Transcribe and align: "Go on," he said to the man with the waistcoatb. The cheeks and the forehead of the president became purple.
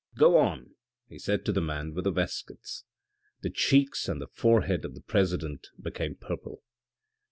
"Go 0.17 0.35
on," 0.39 0.73
he 1.09 1.19
said 1.19 1.45
to 1.45 1.51
the 1.51 1.61
man 1.61 1.93
with 1.93 2.05
the 2.05 2.11
waistcoatb. 2.11 2.83
The 3.41 3.51
cheeks 3.51 4.07
and 4.09 4.19
the 4.19 4.29
forehead 4.33 4.83
of 4.83 4.95
the 4.95 5.01
president 5.03 5.67
became 5.79 6.15
purple. 6.15 6.63